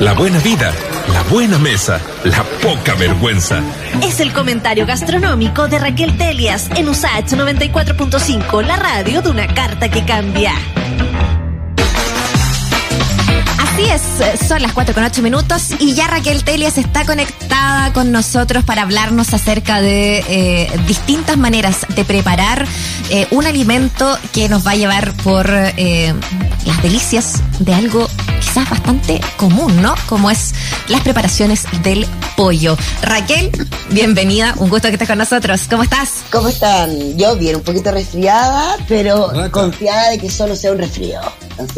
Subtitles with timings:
[0.00, 0.72] la buena vida,
[1.12, 3.60] la buena mesa, la poca vergüenza.
[4.02, 9.90] Es el comentario gastronómico de Raquel Telias en USAH 94.5, la radio de una carta
[9.90, 10.54] que cambia.
[13.58, 18.10] Así es, son las 4 con 8 minutos y ya Raquel Telias está conectada con
[18.10, 22.66] nosotros para hablarnos acerca de eh, distintas maneras de preparar
[23.10, 26.14] eh, un alimento que nos va a llevar por eh,
[26.64, 28.08] las delicias de algo
[28.40, 29.94] quizás bastante común, ¿no?
[30.08, 30.52] Como es
[30.88, 32.76] las preparaciones del pollo.
[33.02, 33.50] Raquel,
[33.90, 35.62] bienvenida, un gusto que estés con nosotros.
[35.68, 36.24] ¿Cómo estás?
[36.32, 37.16] ¿Cómo están?
[37.16, 41.20] Yo bien, un poquito resfriada, pero confiada de que solo sea un resfrío.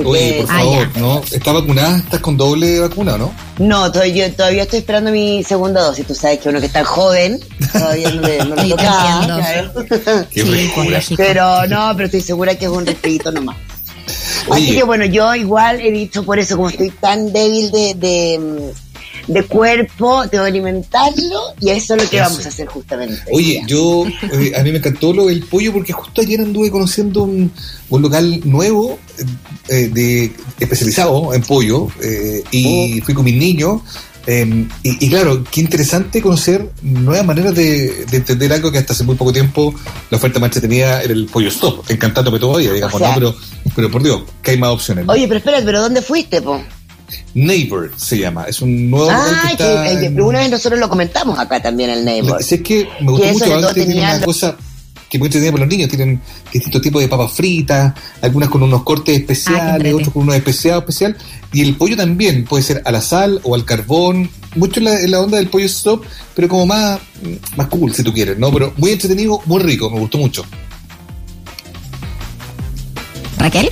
[0.05, 1.23] Oye, por favor, ¿no?
[1.31, 1.99] ¿Está vacunada?
[1.99, 3.33] ¿Estás con doble vacuna, no?
[3.59, 6.07] No, todavía, yo todavía estoy esperando mi segunda dosis.
[6.07, 7.41] Tú sabes que uno que está joven
[7.73, 10.27] todavía no le, no le toca.
[10.31, 10.45] Qué
[11.17, 13.57] Pero no, pero estoy segura que es un resfriito nomás.
[14.51, 18.73] Así que bueno, yo igual he dicho por eso, como estoy tan débil de, de,
[19.29, 23.23] de cuerpo, tengo que alimentarlo y eso es lo que vamos a hacer justamente.
[23.33, 27.23] Oye, yo, eh, a mí me encantó lo del pollo porque justo ayer anduve conociendo
[27.23, 27.51] un,
[27.89, 28.99] un local nuevo
[29.69, 33.05] eh, de especializado en pollo eh, y oh.
[33.05, 33.83] fui con mis niños.
[34.27, 38.93] Eh, y, y, claro, qué interesante conocer nuevas maneras de, de, entender algo que hasta
[38.93, 39.75] hace muy poco tiempo
[40.11, 43.15] la oferta más entretenida era el pollo stop, encantándome todavía, digamos, o sea, ¿no?
[43.15, 43.35] Pero,
[43.75, 45.07] pero por Dios, que hay más opciones.
[45.07, 45.13] ¿no?
[45.13, 46.63] Oye, pero espera, ¿pero dónde fuiste, po?
[47.35, 51.39] Neighbor se llama, es un nuevo ah, que, está que, una vez nosotros lo comentamos
[51.39, 52.43] acá también el Neighbor.
[52.43, 54.57] Si es que me gustó mucho, antes tiene una cosa
[55.13, 58.83] que muy entretenida para los niños, tienen distintos tipos de papas fritas, algunas con unos
[58.83, 61.19] cortes especiales, ah, otros con unos especiados especial,
[61.53, 64.99] y el pollo también puede ser a la sal o al carbón, mucho en la,
[64.99, 66.03] en la onda del pollo stop,
[66.35, 66.99] pero como más,
[67.57, 68.51] más cool si tú quieres, ¿no?
[68.51, 70.47] Pero muy entretenido, muy rico, me gustó mucho.
[73.37, 73.69] ¿Raquel?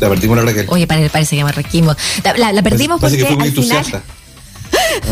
[0.00, 0.66] La perdimos la Raquel.
[0.70, 1.98] Oye, parece que me requimos.
[2.24, 4.02] La, la, la perdimos parece, porque parece que fue muy al final...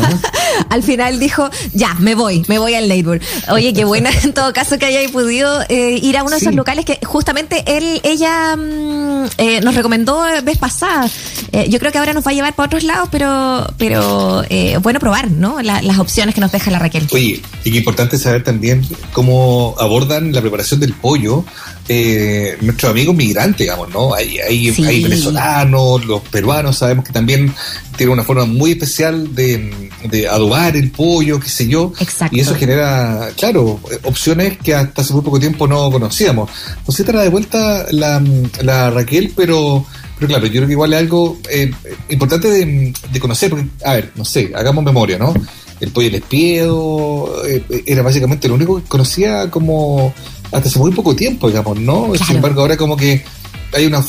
[0.69, 3.21] al final dijo, ya, me voy, me voy al Labor.
[3.51, 6.55] Oye, qué buena en todo caso que haya podido eh, ir a uno de esos
[6.55, 11.09] locales que justamente él, ella mmm, eh, nos recomendó vez pasada.
[11.53, 14.79] Eh, yo creo que ahora nos va a llevar para otros lados, pero, pero eh,
[14.83, 15.61] bueno probar, ¿no?
[15.63, 17.07] La, las opciones que nos deja la Raquel.
[17.13, 21.45] Oye, y qué importante saber también cómo abordan la preparación del pollo
[21.89, 24.15] eh, nuestros amigos migrantes, digamos, ¿no?
[24.15, 24.85] Hay, hay, sí.
[24.85, 27.53] hay, venezolanos, los peruanos, sabemos que también
[27.97, 31.93] tienen una forma muy especial de, de adobar el pollo, qué sé yo.
[31.99, 32.37] Exacto.
[32.37, 36.51] Y eso genera, claro, opciones que hasta hace muy poco tiempo no conocíamos.
[36.87, 38.23] No sé, trae de vuelta la,
[38.63, 39.85] la Raquel, pero
[40.23, 41.69] pero claro, yo creo que igual es algo eh,
[42.09, 45.35] importante de, de, conocer, porque, a ver, no sé, hagamos memoria, ¿no?
[45.81, 50.15] El pollo del espiedo eh, era básicamente lo único que conocía como
[50.53, 52.09] hasta hace muy poco tiempo, digamos, ¿no?
[52.11, 52.25] Claro.
[52.25, 53.25] Sin embargo, ahora como que
[53.73, 54.05] hay una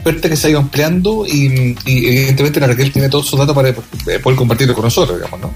[0.00, 3.54] oferta que se ha ido ampliando y, y evidentemente la Raquel tiene todos sus datos
[3.54, 5.50] para poder compartirlo con nosotros, digamos, ¿no?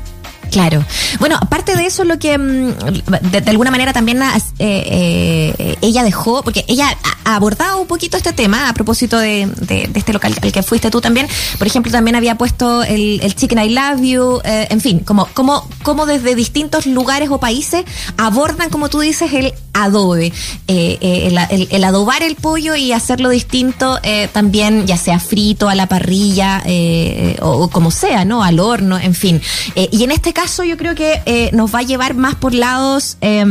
[0.50, 0.84] Claro.
[1.18, 6.02] Bueno, aparte de eso, lo que mm, de, de alguna manera también eh, eh, ella
[6.02, 10.12] dejó, porque ella ha abordado un poquito este tema a propósito de, de, de, este
[10.12, 11.28] local al que fuiste tú también.
[11.58, 15.26] Por ejemplo, también había puesto el, el Chicken I Love You, eh, en fin, como,
[15.34, 17.84] como, como desde distintos lugares o países
[18.16, 20.32] abordan, como tú dices, el adobe,
[20.66, 25.68] eh, el, el, el, adobar el pollo y hacerlo distinto eh, también, ya sea frito,
[25.68, 28.42] a la parrilla eh, o, o, como sea, ¿no?
[28.42, 29.40] Al horno, en fin.
[29.74, 33.16] y en este caso yo creo que eh, nos va a llevar más por lados
[33.20, 33.44] eh,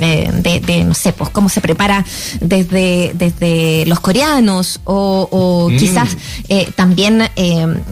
[0.00, 2.04] eh, de, de, no sé, pues cómo se prepara
[2.40, 5.76] desde, desde los coreanos o, o mm.
[5.76, 6.16] quizás
[6.48, 7.28] eh, también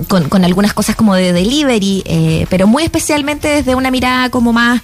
[0.09, 4.83] con, con, algunas cosas como de delivery, pero muy especialmente desde una mirada como más,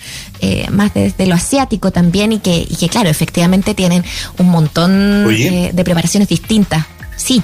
[0.71, 4.05] más desde lo asiático también y que, y que claro, efectivamente tienen
[4.39, 6.87] un montón de preparaciones distintas.
[7.17, 7.43] Sí.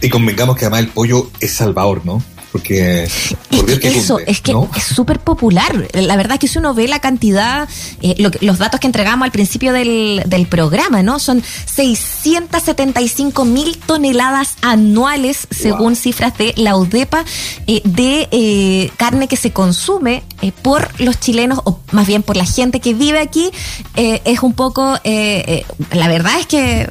[0.00, 2.22] Y convengamos que además el pollo es salvador, ¿no?
[2.52, 3.08] Porque
[3.50, 4.68] por que eso cumple, es que ¿no?
[4.76, 7.68] es súper popular la verdad es que si uno ve la cantidad
[8.02, 13.78] eh, lo, los datos que entregamos al principio del, del programa no son 675 mil
[13.78, 15.94] toneladas anuales según wow.
[15.94, 17.24] cifras de la UDEPA
[17.66, 22.36] eh, de eh, carne que se consume eh, por los chilenos o más bien por
[22.36, 23.50] la gente que vive aquí
[23.96, 26.88] eh, es un poco la verdad es que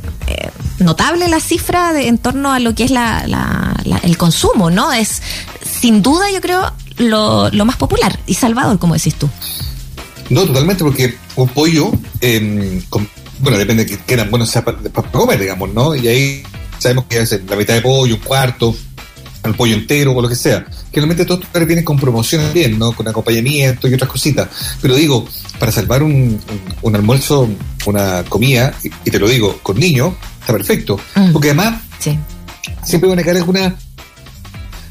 [0.80, 4.70] notable la cifra de, en torno a lo que es la, la, la, el consumo
[4.70, 5.22] no es
[5.80, 9.30] sin duda yo creo lo, lo, más popular y Salvador, como decís tú.
[10.30, 11.92] No, totalmente, porque un pollo,
[12.22, 13.10] eh, con,
[13.40, 15.96] bueno, depende de que quieran, bueno, sea para, para, comer, digamos, ¿no?
[15.96, 16.44] Y ahí
[16.78, 18.76] sabemos que es la mitad de pollo, un cuarto,
[19.44, 20.66] el pollo entero o lo que sea.
[20.92, 22.92] Generalmente todos estos vienen con promociones bien, ¿no?
[22.92, 24.50] Con acompañamiento y otras cositas.
[24.82, 25.28] Pero digo,
[25.58, 26.42] para salvar un, un,
[26.82, 27.48] un almuerzo,
[27.86, 31.00] una comida, y, y, te lo digo, con niños, está perfecto.
[31.16, 31.32] Mm.
[31.32, 32.18] Porque además, sí.
[32.90, 33.76] Siempre van a quedar una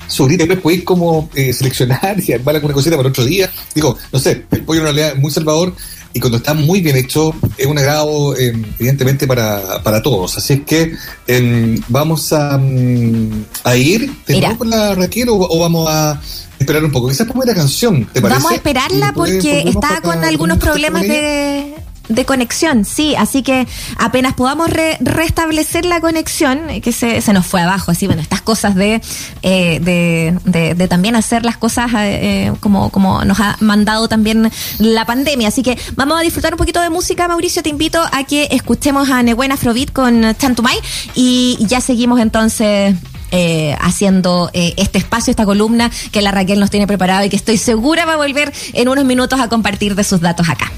[0.09, 3.51] su grita, después podéis como eh, seleccionar y armar alguna cosita para otro día.
[3.75, 5.75] Digo, no sé, el pollo en realidad es muy salvador
[6.15, 10.39] y cuando está muy bien hecho es un agrado eh, evidentemente para, para todos.
[10.39, 10.95] Así es que
[11.27, 14.11] eh, vamos a, mm, a ir
[14.57, 16.21] con la Raquel o, o vamos a
[16.59, 17.11] esperar un poco.
[17.11, 18.39] Esa es primera canción, ¿te parece?
[18.39, 21.75] Vamos a esperarla porque está con algunos problemas de,
[22.09, 23.67] de conexión, sí, así que
[23.99, 28.23] apenas podamos re- restablecer la conexión, eh, que se, se nos fue abajo, así, bueno,
[28.23, 29.01] estas cosas de,
[29.43, 34.51] eh, de, de- también hacer las cosas eh, eh, como, como nos ha mandado también
[34.79, 38.25] la pandemia, así que vamos a disfrutar un poquito de música, Mauricio, te invito a
[38.25, 40.79] que escuchemos a Nehuen Afrobeat con Chantumay
[41.15, 42.95] y ya seguimos entonces
[43.81, 48.07] haciendo este espacio, esta columna que la Raquel nos tiene preparado y que estoy segura
[48.07, 50.73] va a volver en unos minutos a compartir de sus datos acá.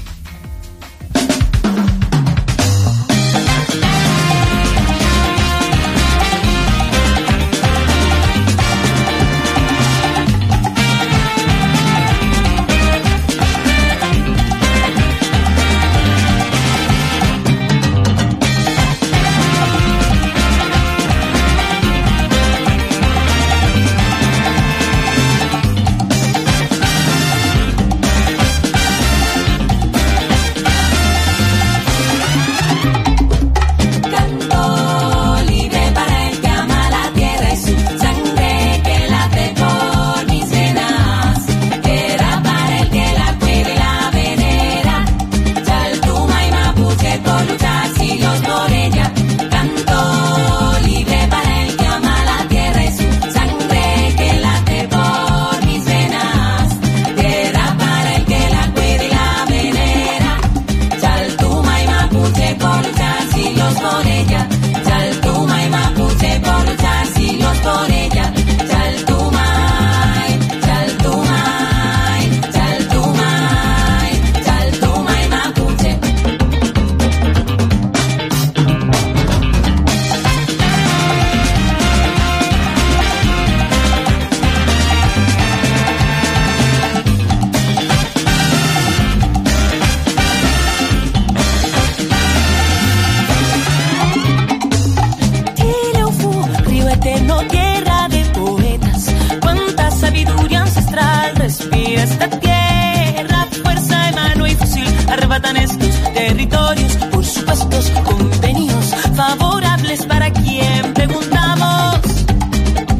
[106.51, 111.99] Territorios por supuestos convenios favorables para quien preguntamos.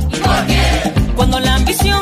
[0.10, 0.94] ¿Y por qué?
[1.16, 2.02] Cuando la ambición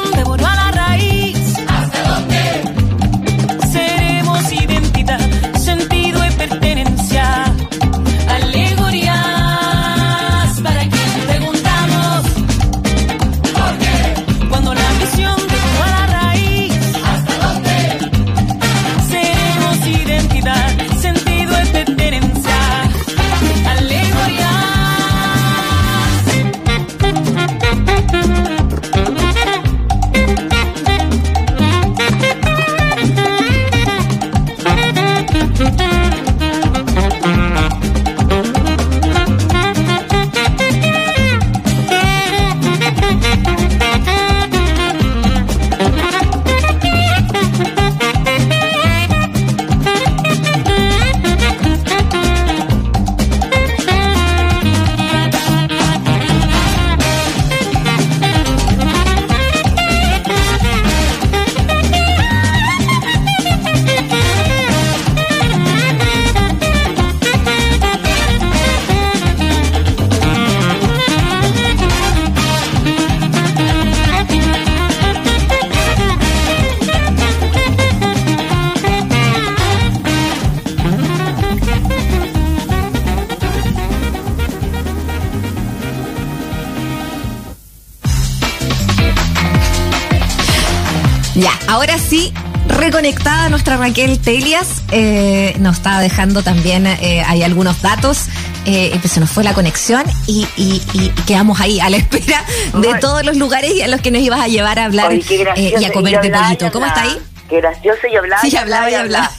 [93.09, 98.27] reconectada nuestra Raquel Telias, eh, nos está dejando también, eh, hay algunos datos,
[98.67, 101.97] eh, y pues se nos fue la conexión y, y- y quedamos ahí a la
[102.03, 102.99] espera de Bueno.
[102.99, 105.81] todos los lugares a los que nos ibas a llevar a hablar Oye, eh, gracioso.
[105.81, 106.71] y a comer yo de hablaba y pollito.
[106.71, 107.17] ¿Cómo está ahí?
[107.49, 108.41] Qué gracioso y hablaba.
[108.43, 109.31] Sí, hablaba y hablaba.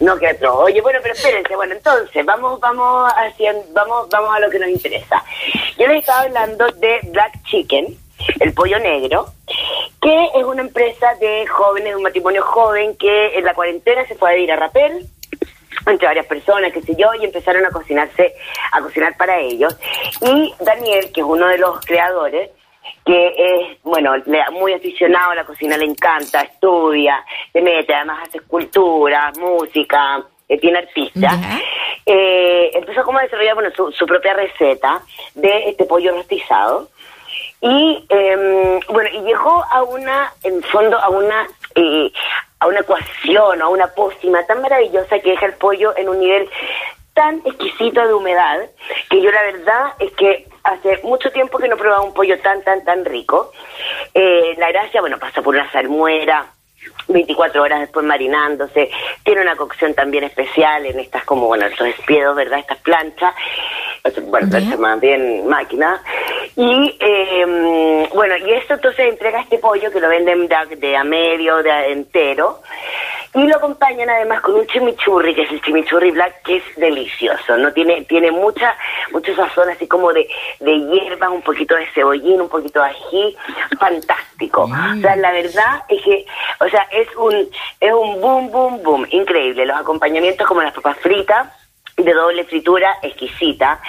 [0.00, 0.58] No, que otro.
[0.60, 1.56] Oye, bueno, pero espérense.
[1.56, 5.22] Bueno, entonces, vamos, vamos haciendo, vamos, vamos a lo que nos interesa.
[5.78, 7.86] Yo les estaba hablando de Black Chicken,
[8.40, 9.32] el pollo negro,
[10.00, 14.14] que es una empresa de jóvenes, de un matrimonio joven que en la cuarentena se
[14.14, 15.06] fue a ir a Rapel
[15.86, 18.34] entre varias personas, qué sé yo, y empezaron a cocinarse,
[18.72, 19.76] a cocinar para ellos.
[20.20, 22.50] Y Daniel, que es uno de los creadores,
[23.04, 24.12] que es, bueno,
[24.52, 30.58] muy aficionado a la cocina, le encanta, estudia, se mete, además hace escultura, música, eh,
[30.58, 31.30] tiene artista.
[32.04, 35.02] Eh, empezó como a desarrollar bueno, su, su propia receta
[35.34, 36.88] de este pollo rostizado.
[37.60, 42.10] Y eh, bueno, y llegó a una, en fondo, a una, eh,
[42.58, 46.48] a una ecuación, a una pócima tan maravillosa que deja el pollo en un nivel
[47.12, 48.60] tan exquisito de humedad
[49.10, 52.62] que yo la verdad es que hace mucho tiempo que no probaba un pollo tan,
[52.62, 53.52] tan, tan rico.
[54.14, 56.46] Eh, la gracia, bueno, pasa por una salmuera,
[57.08, 58.90] 24 horas después marinándose,
[59.24, 62.60] tiene una cocción también especial en estas como, bueno, estos despiedos, ¿verdad?
[62.60, 63.34] Estas planchas,
[64.26, 66.02] bueno, planchas más bien máquina.
[66.56, 71.04] Y eh, bueno, y esto entonces entrega este pollo que lo venden de, de a
[71.04, 72.60] medio, de a entero,
[73.34, 77.56] y lo acompañan además con un chimichurri, que es el chimichurri black, que es delicioso,
[77.56, 77.72] ¿no?
[77.72, 78.74] Tiene, tiene mucha,
[79.12, 80.28] mucha sazón así como de,
[80.58, 83.36] de hierbas, un poquito de cebollín, un poquito de ají,
[83.78, 84.62] fantástico.
[84.62, 86.26] O sea, la verdad es que,
[86.58, 89.64] o sea, es un, es un boom, boom, boom, increíble.
[89.64, 91.48] Los acompañamientos como las papas fritas,
[92.04, 93.80] de doble fritura exquisita.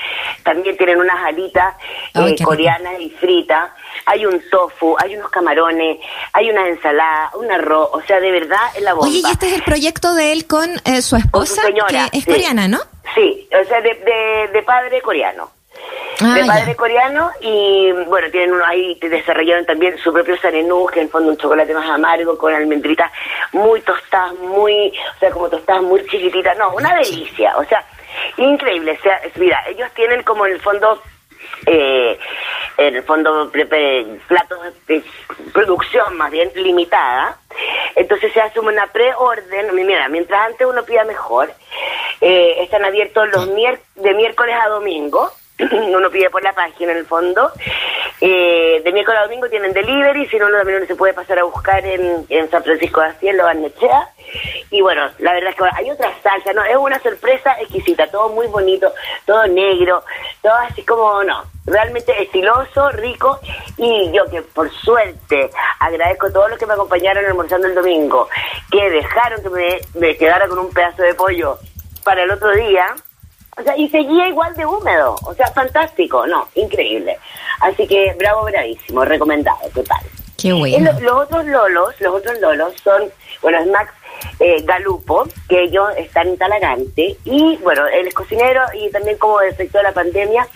[0.44, 1.76] También tienen unas alitas
[2.14, 3.72] eh, coreanas y fritas.
[4.06, 5.98] Hay un tofu, hay unos camarones,
[6.34, 7.90] hay una ensalada, un arroz.
[7.94, 9.08] O sea, de verdad es la bomba.
[9.08, 12.10] Oye, y este es el proyecto de él con eh, su Con su esposa, señora,
[12.12, 12.32] que es sí.
[12.32, 12.80] coreana, ¿no?
[13.16, 15.52] Sí, o sea, de, de, de padre coreano.
[16.24, 16.48] Ah, de ya.
[16.48, 21.12] padre coreano y bueno, tienen uno ahí, desarrollaron también su propio sanenú, que en el
[21.12, 23.12] fondo un chocolate más amargo con almendritas
[23.54, 27.84] muy tostadas, muy, o sea, como tostadas muy chiquititas, no, una delicia, o sea,
[28.38, 31.02] increíble, sea, mira, ellos tienen como en el fondo
[31.66, 32.18] eh,
[32.78, 33.66] en el fondo pre-
[34.28, 35.04] platos de
[35.54, 37.38] producción más bien limitada.
[37.96, 41.52] Entonces se hace una preorden mira mientras antes uno pida mejor
[42.22, 47.00] eh, están abiertos los mier de miércoles a domingo uno pide por la página en
[47.00, 47.52] el fondo
[48.22, 51.86] eh, de miércoles a domingo tienen delivery si no también se puede pasar a buscar
[51.86, 54.10] en, en San Francisco de Asís en Lo Barnechea.
[54.70, 58.30] Y bueno la verdad es que hay otra salsa no es una sorpresa exquisita todo
[58.30, 58.94] muy bonito
[59.26, 60.04] todo negro
[60.42, 63.40] todo así como no realmente estiloso rico.
[63.78, 65.50] Y yo que por suerte
[65.80, 68.30] agradezco a todos los que me acompañaron almorzando el domingo
[68.72, 71.58] que dejaron que me, me quedara con un pedazo de pollo
[72.04, 72.88] para el otro día
[73.58, 75.16] o sea, y seguía igual de húmedo.
[75.26, 77.18] O sea, fantástico, no, increíble.
[77.60, 80.00] Así que bravo, bravísimo, recomendado, total.
[80.38, 80.92] Qué bueno.
[80.94, 83.04] lo- los otros lolos, los otros lolos son,
[83.42, 83.94] bueno, es Max
[84.40, 89.40] eh, Galupo, que ellos están en Talagante, y bueno, él es cocinero y también como
[89.42, 90.48] efecto de la pandemia,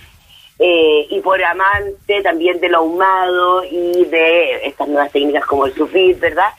[0.57, 5.73] eh, y por amante también de lo ahumado y de estas nuevas técnicas como el
[5.75, 6.49] sufit, ¿verdad?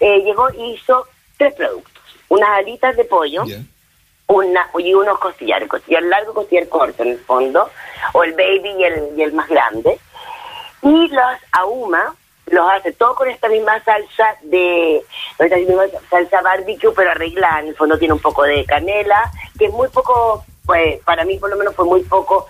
[0.00, 1.92] Eh, llegó y hizo tres productos,
[2.28, 3.44] unas alitas de pollo.
[4.32, 7.70] Una y unos costillares, costillar largo, costillar corto en el fondo,
[8.12, 9.98] o el baby y el, y el más grande.
[10.82, 12.14] Y los ahuma,
[12.46, 15.02] los hace todo con esta misma salsa de,
[15.38, 19.66] esta misma salsa barbecue, pero arreglada, en el fondo tiene un poco de canela, que
[19.66, 22.46] es muy poco, pues para mí por lo menos fue muy poco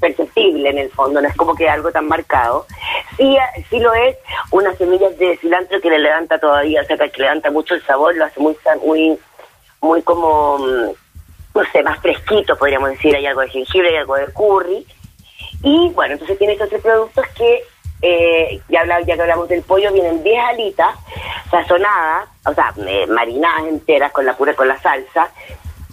[0.00, 2.66] perceptible en el fondo, no es como que algo tan marcado.
[3.16, 3.36] Sí,
[3.70, 4.16] sí lo es,
[4.50, 8.16] unas semillas de cilantro que le levanta todavía, o sea, que levanta mucho el sabor,
[8.16, 9.18] lo hace muy, muy,
[9.80, 10.90] muy como, mm,
[11.54, 13.14] no sé, más fresquito, podríamos decir.
[13.14, 14.86] Hay algo de jengibre, hay algo de curry.
[15.62, 17.62] Y bueno, entonces tiene estos tres productos que,
[18.02, 20.94] eh, ya, habla- ya que hablamos del pollo, vienen 10 alitas
[21.50, 25.30] sazonadas, o sea, eh, marinadas enteras con la pura, con la salsa,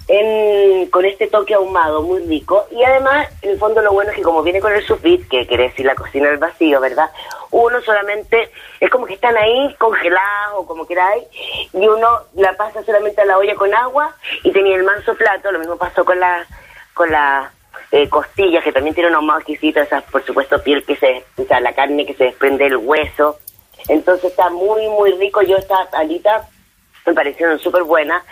[0.09, 2.65] en- con este toque ahumado muy rico.
[2.71, 5.45] Y además, en el fondo, lo bueno es que como viene con el sufit, que
[5.45, 7.09] quiere decir la cocina del vacío, ¿verdad?
[7.51, 11.23] Uno solamente, es como que están ahí congelados o como queráis,
[11.73, 15.51] y uno la pasa solamente a la olla con agua y tenía el manso plato,
[15.51, 16.45] lo mismo pasó con la,
[16.93, 17.51] con la
[17.91, 21.45] eh, costillas, que también tiene un ahumado exquisito, esa, por supuesto, piel que se, o
[21.45, 23.37] sea, la carne que se desprende del hueso.
[23.87, 25.41] Entonces está muy, muy rico.
[25.41, 26.47] Yo esta alita
[27.05, 28.23] me parecieron súper buenas,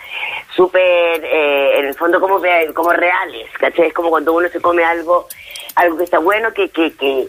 [0.58, 2.40] súper, eh, en el fondo, como,
[2.74, 3.86] como reales, ¿cachai?
[3.86, 5.28] Es como cuando uno se come algo,
[5.76, 7.28] algo que está bueno, que, que, que,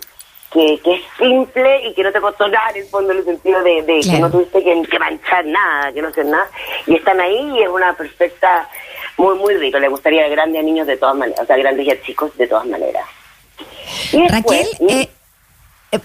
[0.51, 3.25] que, que es simple y que no te costó nada, en el fondo, en el
[3.25, 6.49] sentido de, de que no tuviste que, que manchar nada, que no hacer nada,
[6.87, 8.67] y están ahí y es una perfecta,
[9.17, 9.77] muy, muy rico.
[9.77, 12.35] Le gustaría a grandes a niños de todas maneras, o sea, grandes y a chicos
[12.35, 13.05] de todas maneras.
[14.11, 15.07] Y Raquel, después, eh,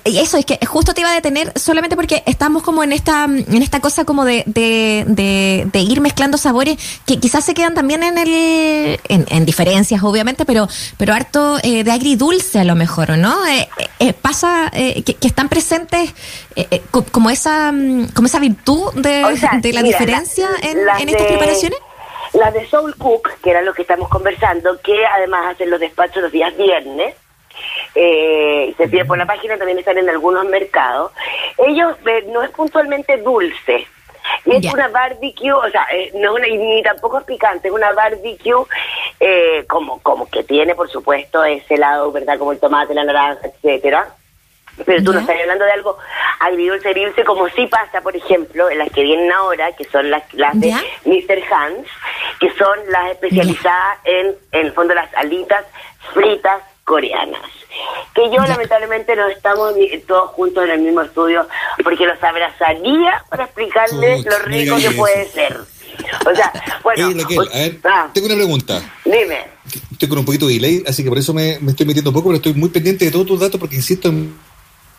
[0.05, 3.63] eso es que justo te iba a detener solamente porque estamos como en esta en
[3.63, 8.03] esta cosa como de, de, de, de ir mezclando sabores que quizás se quedan también
[8.03, 13.11] en el en, en diferencias obviamente pero pero harto eh, de agridulce a lo mejor
[13.11, 16.15] ¿o no Eh, eh, eh, pasa eh, que, que están presentes
[16.57, 19.99] eh, eh, co- como esa mm, como esa virtud de, O sea, de la mira,
[19.99, 21.79] diferencia la- en, en estas preparaciones.
[22.33, 26.23] Las de Soul Cook, que era lo que estamos conversando, que además hacen los despachos
[26.23, 27.15] los días viernes,
[27.95, 31.13] eh, se pide por la página, también están en algunos mercados.
[31.59, 33.87] Ellos eh, no es puntualmente dulce.
[34.47, 37.75] Y es una barbecue, o sea, eh, no es una, ni tampoco es picante, es
[37.75, 38.65] una barbecue
[39.21, 42.39] eh, como, como que tiene, por supuesto, ese lado, ¿verdad?
[42.39, 44.15] Como el tomate, la naranja, etcétera.
[44.85, 45.97] Pero tú no estás hablando de algo
[46.41, 50.23] agridulce, agridulce, como sí pasa, por ejemplo, en las que vienen ahora, que son las,
[50.35, 50.73] las de.
[51.05, 51.43] Mr.
[51.53, 51.87] Hans,
[52.41, 55.65] que son las especializadas en, en el fondo, las alitas
[56.13, 57.64] fritas coreanas.
[58.15, 61.47] Que yo, lamentablemente, no estamos ni- todos juntos en el mismo estudio,
[61.83, 65.33] porque los abrazaría para explicarles lo rico que puede eso.
[65.35, 65.59] ser.
[66.31, 66.53] O sea,
[66.83, 68.83] bueno, Oye, Raquel, o- a ver, ah, tengo una pregunta.
[69.05, 69.47] dime.
[69.93, 72.15] Estoy con un poquito de delay, así que por eso me, me estoy metiendo un
[72.15, 74.35] poco, pero estoy muy pendiente de todos tus datos porque insisto en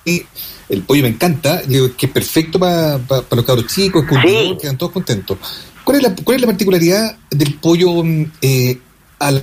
[0.08, 0.24] y
[0.70, 3.00] el pollo me encanta, digo que es perfecto para
[3.32, 4.55] los cabros chicos, Sí.
[4.62, 5.38] quedan todos contentos.
[5.84, 8.77] ¿Cuál es la, cuál es la particularidad del pollo mm, eh,
[9.20, 9.41] a la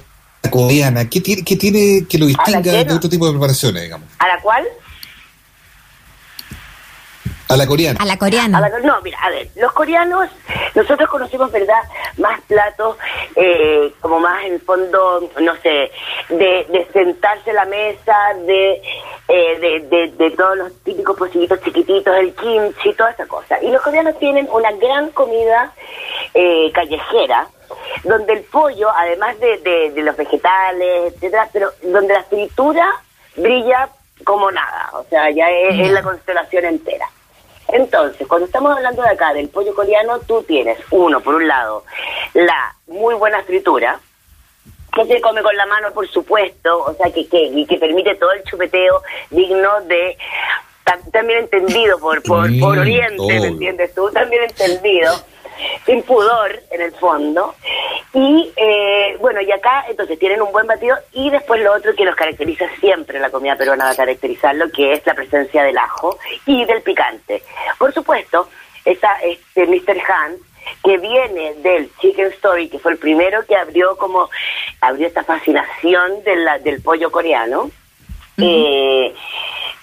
[0.51, 1.09] coreana?
[1.09, 4.09] ¿Qué tiene, qué tiene que lo distinga de otro tipo de preparaciones, digamos?
[4.19, 4.67] ¿A la cual?
[7.49, 7.99] A la coreana.
[8.01, 8.61] A la A coreana.
[8.61, 10.31] la- no, mira, a ver, los coreanos,
[10.75, 11.83] nosotros conocemos, ¿verdad?
[12.17, 12.97] Más platos,
[13.37, 15.91] eh, como más en el fondo, no sé,
[16.31, 18.81] de, de sentarse a la mesa, de,
[19.29, 23.63] eh, de, de, de todos los típicos pocillitos chiquititos, el kimchi, toda esa cosa.
[23.63, 25.75] Y los coreanos tienen una gran comida
[26.33, 27.49] eh, callejera,
[28.05, 32.91] donde el pollo, además de, de, de los vegetales, etcétera, pero donde la fritura
[33.37, 33.89] brilla
[34.25, 37.09] como nada, o sea, ya es, es la constelación entera.
[37.69, 41.85] Entonces, cuando estamos hablando de acá del pollo coreano, tú tienes, uno, por un lado,
[42.35, 43.99] la muy buena fritura,
[44.95, 48.15] que se come con la mano, por supuesto, o sea, que, que, y que permite
[48.17, 50.19] todo el chupeteo digno de,
[50.85, 53.17] tam- también entendido por, por, por Oriente.
[53.41, 54.11] ¿me entiendes tú?
[54.13, 55.15] También entendido,
[55.87, 57.54] sin pudor, en el fondo.
[58.14, 62.04] Y, eh, bueno, y acá, entonces, tienen un buen batido, y después lo otro que
[62.04, 66.18] los caracteriza siempre, la comida peruana va a caracterizarlo, que es la presencia del ajo
[66.47, 67.42] y del picante.
[67.78, 68.49] Por supuesto,
[68.85, 69.99] está este Mr.
[70.09, 70.40] Hans,
[70.85, 74.28] que viene del Chicken Story, que fue el primero que abrió como
[74.80, 77.71] abrió esta fascinación de la- del pollo coreano.
[78.38, 79.15] Eh,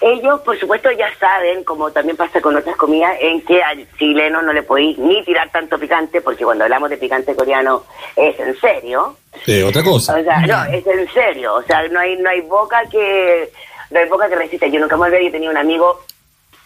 [0.00, 4.40] ellos, por supuesto, ya saben, como también pasa con otras comidas, en que al chileno
[4.40, 7.84] no le podéis ni tirar tanto picante, porque cuando hablamos de picante coreano
[8.16, 9.16] es en serio.
[9.46, 10.16] Eh, otra cosa.
[10.18, 11.54] O sea, no, es en serio.
[11.54, 13.50] O sea, no hay, no hay boca que
[13.90, 14.66] no hay boca que resista.
[14.68, 16.00] Yo nunca me olvidé, yo tenía un amigo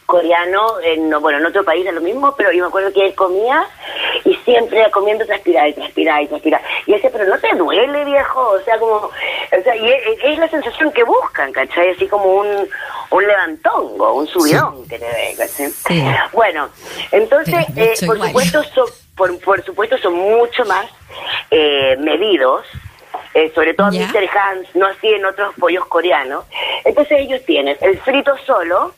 [0.06, 3.06] coreano, en, no, bueno, en otro país es lo mismo, pero yo me acuerdo que
[3.06, 3.66] él comía
[4.24, 6.60] y siempre comiendo transpirar y transpirar y transpirar.
[6.86, 10.02] Y yo decía, pero no te duele, viejo, o sea, como, o sea, y es,
[10.22, 11.90] es la sensación que buscan, ¿cachai?
[11.90, 12.68] Así como un,
[13.14, 15.70] un levantongo, un subidón que te ¿cachai?
[15.70, 16.05] Sí.
[16.33, 16.68] Bueno,
[17.12, 20.87] entonces, eh, por supuesto, son, por, por supuesto, son mucho más
[21.50, 22.66] eh, medidos,
[23.35, 24.09] eh, sobre todo Ya.
[24.09, 24.29] Mr.
[24.37, 26.44] Hans, no así en otros pollos coreanos.
[26.85, 28.94] Entonces ellos tienen el frito solo,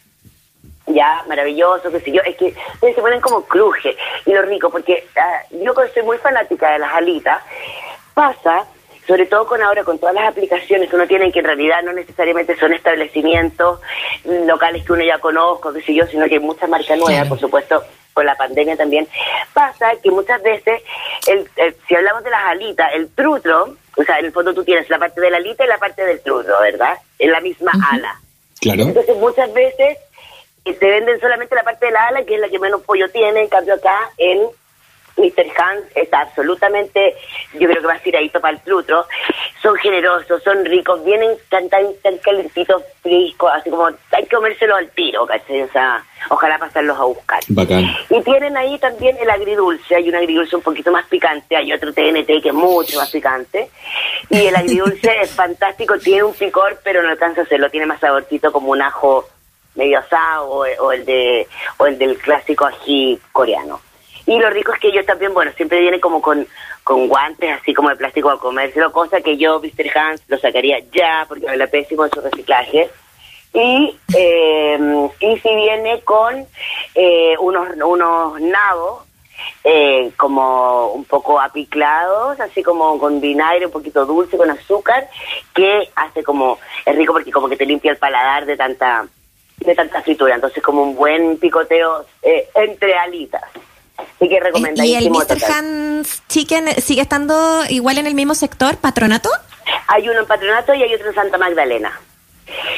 [0.86, 5.06] ya maravilloso, qué sé yo, es que se ponen como cruje y lo rico, porque
[5.16, 7.42] ah, yo que soy muy fanática de las alitas,
[8.14, 8.64] pasa,
[9.06, 11.92] sobre todo con ahora, con todas las aplicaciones que uno tiene, que en realidad no
[11.92, 13.80] necesariamente son establecimientos
[14.24, 17.28] locales que uno ya conozco, qué sé yo, sino que hay muchas marcas nuevas, Claro.
[17.28, 19.06] por supuesto, con la pandemia también,
[19.52, 20.82] pasa que muchas veces,
[21.26, 24.64] el, el- si hablamos de las alitas, el trutro, o sea, en el fondo tú
[24.64, 26.96] tienes la parte de la alita y la parte del trutro, ¿verdad?
[27.18, 28.18] En la misma ala.
[28.60, 28.82] Claro.
[28.82, 29.98] Entonces muchas veces
[30.64, 33.08] eh, te venden solamente la parte de la ala, que es la que menos pollo
[33.10, 34.40] tiene, en cambio acá en
[35.16, 35.46] Mr.
[35.56, 37.14] Hans está absolutamente,
[37.54, 39.06] yo creo que más tiradito para el trutro,
[39.62, 41.84] son generosos, son ricos, vienen tan, tan,
[42.22, 45.62] calentitos, frescos, así como hay que comérselo al tiro, ¿cachai?
[45.62, 47.40] O sea, ojalá pasarlos a buscar.
[47.48, 47.84] Bacán.
[48.10, 51.92] Y tienen ahí también el agridulce, hay un agridulce un poquito más picante, hay otro
[51.92, 53.70] TNT que es mucho más picante.
[54.28, 58.00] Y el agridulce es fantástico, tiene un picor, pero no alcanza a hacerlo, tiene más
[58.00, 59.26] saborcito como un ajo
[59.74, 63.80] medio asado o, o el de o el del clásico ají coreano.
[64.26, 66.46] Y lo rico es que ellos también, bueno, siempre vienen como con,
[66.82, 69.96] con guantes así como de plástico a comérselo, cosa que yo, Mr.
[69.96, 72.90] Hans, lo sacaría ya porque me la pésimo en su reciclaje.
[73.54, 76.46] Y, eh, y si viene con
[76.94, 79.04] eh, unos, unos nabos
[79.64, 85.08] eh, como un poco apiclados, así como con vinagre, un poquito dulce, con azúcar,
[85.54, 89.06] que hace como, es rico porque como que te limpia el paladar de tanta
[89.58, 93.42] de tanta fritura, entonces como un buen picoteo eh, entre alitas.
[93.96, 95.18] Así que ¿Y el recomendadísimo.
[95.18, 95.38] Mr.
[95.50, 99.30] Hans Chicken sigue estando igual en el mismo sector, patronato?
[99.88, 102.00] Hay uno en Patronato y hay otro en Santa Magdalena.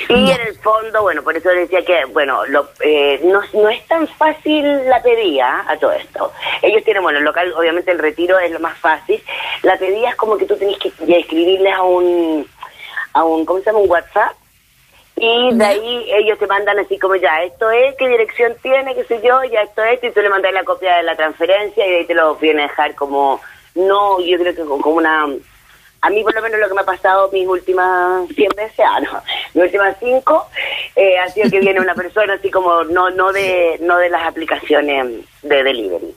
[0.09, 3.87] Y en el fondo, bueno, por eso decía que, bueno, lo, eh, no, no es
[3.87, 6.33] tan fácil la pedida a todo esto.
[6.63, 9.23] Ellos tienen, bueno, el local, obviamente el retiro es lo más fácil.
[9.63, 12.49] La pedida es como que tú tenés que escribirles a un,
[13.13, 13.81] a un, ¿cómo se llama?
[13.81, 14.33] Un WhatsApp.
[15.21, 19.05] Y de ahí ellos te mandan así como ya, esto es, qué dirección tiene, qué
[19.05, 21.91] sé yo, ya esto es, y tú le mandas la copia de la transferencia y
[21.91, 23.41] de ahí te lo viene a dejar como,
[23.75, 25.27] no, yo creo que como una,
[26.03, 29.01] a mí por lo menos lo que me ha pasado mis últimas 100 veces, ah,
[29.01, 29.21] no,
[29.55, 30.47] mis últimas 5,
[30.97, 34.25] eh, ha sido que viene una persona así como, no, no de, no de las
[34.27, 36.15] aplicaciones de delivery.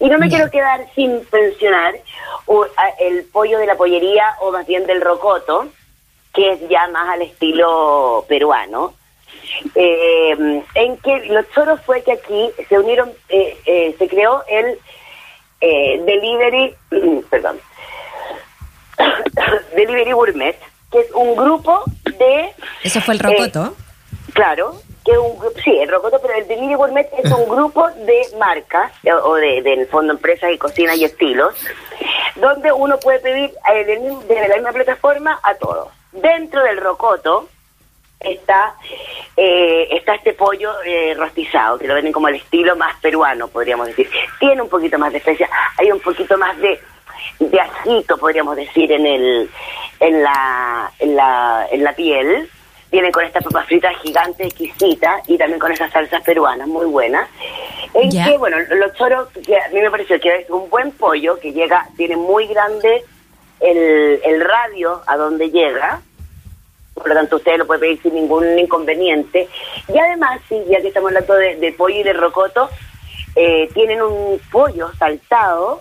[0.00, 1.94] Y no me quiero quedar sin mencionar
[2.46, 5.68] u- a- el pollo de la pollería o más bien del rocoto,
[6.32, 8.94] que es ya más al estilo peruano,
[9.74, 14.78] eh, en que lo choro fue que aquí se unieron, eh, eh, se creó el
[15.60, 16.74] eh, delivery,
[17.30, 17.60] perdón,
[19.76, 20.58] delivery gourmet,
[20.90, 23.74] que es un grupo de Eso fue el Eh, rocoto.
[24.32, 28.92] Claro, que un, sí, el Rocoto, pero el Delivery Gourmet es un grupo de marcas,
[29.02, 31.54] eh, o de, del fondo empresas y cocina y estilos,
[32.36, 33.84] donde uno puede pedir eh,
[34.28, 35.88] desde la misma plataforma a todos.
[36.12, 37.48] Dentro del Rocoto
[38.20, 38.74] está
[39.36, 43.86] eh, está este pollo eh, rostizado, que lo venden como el estilo más peruano, podríamos
[43.86, 44.08] decir.
[44.38, 45.48] Tiene un poquito más de especia,
[45.78, 46.80] hay un poquito más de
[47.38, 49.50] de ajito, podríamos decir, en el
[50.00, 52.48] en la en la, en la piel.
[52.90, 57.26] Vienen con esta papa frita gigante, exquisita, y también con esas salsas peruanas muy buenas.
[57.94, 61.40] En que, bueno, los choros, que a mí me pareció que es un buen pollo,
[61.40, 63.02] que llega, tiene muy grande
[63.62, 66.02] el, el radio a donde llega,
[66.94, 69.48] por lo tanto usted lo puede pedir sin ningún inconveniente.
[69.88, 72.68] Y además, sí, ya que estamos hablando de, de pollo y de rocoto,
[73.34, 75.80] eh, tienen un pollo saltado,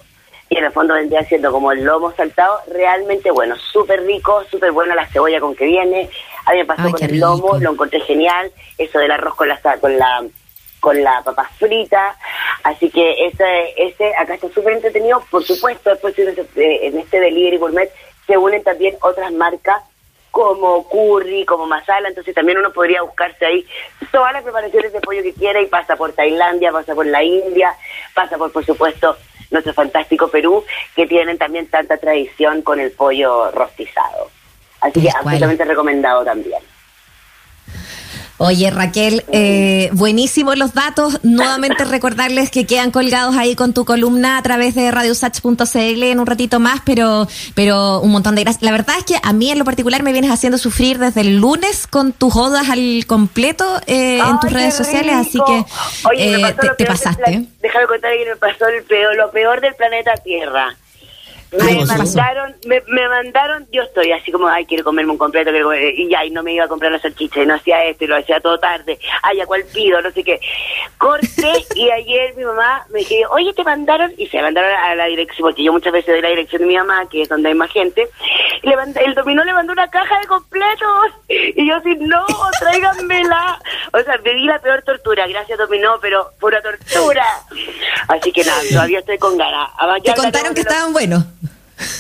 [0.50, 4.72] y en el fondo vendría siendo como el lomo saltado, realmente bueno, súper rico, súper
[4.72, 6.10] buena la cebolla con que viene.
[6.46, 9.48] A mí me pasó Ay, con el lomo, lo encontré genial, eso del arroz con
[9.48, 10.26] la con la
[10.82, 12.18] con la papa frita,
[12.64, 17.20] así que ese, ese acá está súper entretenido, por supuesto, después en este, en este
[17.20, 17.90] delivery gourmet
[18.28, 19.82] se unen también otras marcas
[20.32, 23.66] como curry, como masala, entonces también uno podría buscarse ahí
[24.12, 27.76] todas las preparaciones de pollo que quiera y pasa por Tailandia, pasa por la India,
[28.16, 29.18] pasa por, por supuesto,
[29.52, 30.66] nuestro fantástico Perú,
[30.96, 34.32] que tienen también tanta tradición con el pollo rostizado.
[34.80, 36.62] Así que absolutamente recomendado también.
[38.44, 41.20] Oye, Raquel, eh, buenísimos los datos.
[41.22, 46.26] Nuevamente recordarles que quedan colgados ahí con tu columna a través de radiosach.cl en un
[46.26, 48.64] ratito más, pero, pero un montón de gracias.
[48.64, 51.38] La verdad es que a mí en lo particular me vienes haciendo sufrir desde el
[51.38, 55.64] lunes con tus odas al completo eh, en tus redes sociales, así que
[56.10, 57.46] Oye, eh, te, del pasaste.
[57.62, 60.76] Déjame contar que me pasó el peor, lo peor del planeta Tierra.
[61.52, 65.66] Me mandaron, me, me mandaron, yo estoy así como, ay, quiero comerme un completo, quiero
[65.66, 68.06] comer- y ya, y no me iba a comprar la salchicha, y no hacía esto,
[68.06, 70.02] y lo hacía todo tarde, ay, ¿a cuál pido?
[70.02, 70.40] No sé qué.
[70.98, 75.06] Corté, y ayer mi mamá me dijo, oye, te mandaron, y se mandaron a la
[75.08, 77.56] dirección, porque yo muchas veces doy la dirección de mi mamá, que es donde hay
[77.56, 78.08] más gente,
[78.64, 82.26] y le mandé- el dominó le mandó una caja de completos, y yo así, no,
[82.60, 83.60] tráiganmela.
[83.94, 87.26] O sea, viví la peor tortura, gracias dominó, pero pura tortura.
[88.08, 89.70] Así que nada, todavía estoy con ganas.
[89.78, 91.24] Además, Te contaron que los- estaban buenos.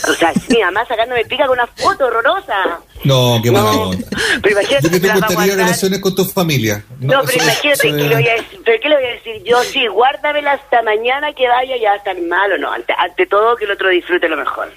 [0.10, 2.80] O sea, mi mamá sacándome pica con una foto horrorosa.
[3.04, 4.08] No, qué mala No, onda.
[4.41, 5.65] pero imagínate Yo que tengo la va a terribles guardar.
[5.65, 6.84] relaciones con tu familia.
[7.00, 9.10] No, pero eso- imagínate eso que le voy a decir, pero ¿qué le voy a
[9.10, 9.63] decir yo?
[9.63, 12.72] Sí, guárdamela hasta mañana que vaya ya tan malo, no.
[12.72, 14.72] Ante, ante todo que el otro disfrute lo mejor.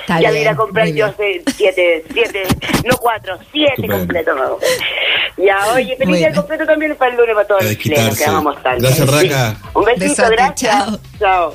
[0.00, 1.42] Está ya bien, voy a ir a comprar yo bien.
[1.56, 2.42] siete, siete,
[2.84, 3.98] no cuatro, siete Estupendo.
[3.98, 4.38] completos.
[4.38, 4.58] vamos.
[5.36, 6.40] Ya, oye, feliz día Bueno.
[6.42, 8.82] completo también para el lunes para todos los chilenos que amamos tanto.
[8.82, 9.56] Gracias, Raca.
[9.74, 10.74] Un besito, Besote, gracias.
[11.18, 11.54] chao.